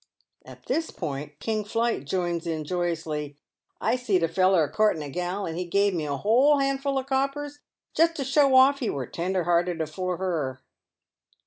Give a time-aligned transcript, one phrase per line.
[0.43, 3.37] At this point King Plight joins in joyously,"
[3.79, 6.97] I seed a feller a courting a gal, and he gave me a 'hole handful
[6.97, 7.59] of coppers
[7.93, 10.63] just to show off he were tender hearted afore her."